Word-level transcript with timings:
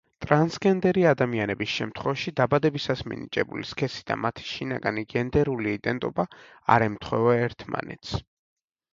ტრანსგენდერი 0.23 1.01
ადამიანების 1.07 1.73
შემთხვევაში, 1.73 2.31
დაბადებისას 2.39 3.03
მინიჭებული 3.11 3.65
სქესი 3.71 4.01
და 4.11 4.17
მათი 4.21 4.45
შინაგანი 4.53 5.03
გენდერული 5.15 5.75
იდენტობა 5.81 6.25
არ 6.77 6.87
ემთხვევა 6.87 7.37
ერთმანეთს. 7.43 8.15